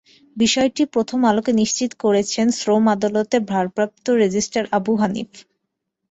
[0.37, 5.29] বিষয়টি প্রথম আলোকে নিশ্চিত করেছেন শ্রম আদালতের ভারপ্রাপ্ত রেজিস্ট্রার আবু হানিফ।